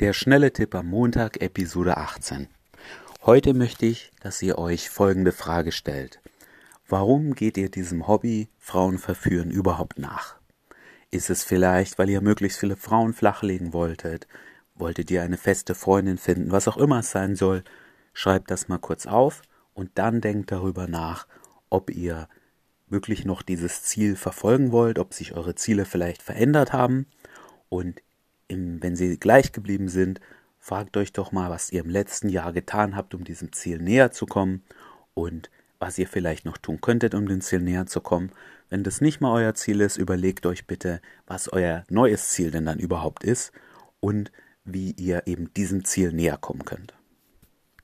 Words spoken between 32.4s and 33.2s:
getan habt,